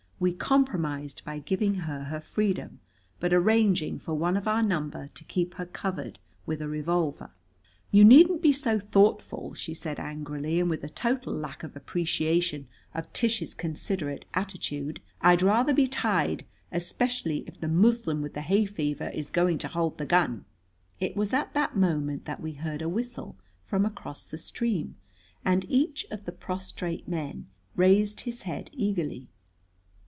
[0.23, 2.79] We compromised by giving her her freedom,
[3.19, 7.31] but arranging for one of our number to keep her covered with a revolver.
[7.89, 12.67] "You needn't be so thoughtful," she said angrily, and with a total lack of appreciation
[12.93, 15.01] of Tish's considerate attitude.
[15.21, 19.69] "I'd rather be tied, especially if the Moslem with the hay fever is going to
[19.69, 20.45] hold the gun."
[20.99, 24.97] It was at that moment that we heard a whistle from across the stream,
[25.43, 29.27] and each of the prostrate men raised his head eagerly.